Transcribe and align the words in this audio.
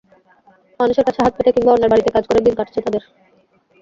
মানুষের 0.79 1.05
কাছে 1.07 1.19
হাত 1.21 1.33
পেতে 1.37 1.51
কিংবা 1.55 1.73
অন্যের 1.73 1.91
বাড়িতে 1.91 2.09
কাজ 2.11 2.23
করে 2.27 2.39
দিন 2.41 2.53
কাটছে 2.57 2.79
তাঁদের। 2.85 3.03